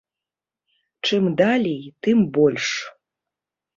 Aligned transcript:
Чым 1.07 1.23
далей, 1.41 1.83
тым 2.07 2.17
больш. 2.39 2.65